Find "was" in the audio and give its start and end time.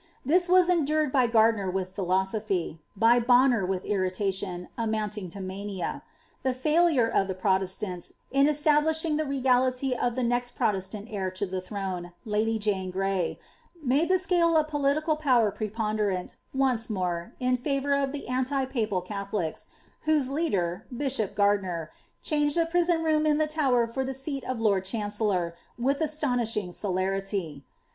0.49-0.67